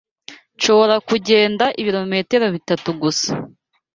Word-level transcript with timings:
Nshobora 0.55 0.95
kugenda 1.07 1.65
ibirometero 1.81 2.45
bitatu 2.55 2.89
gusa. 3.01 3.31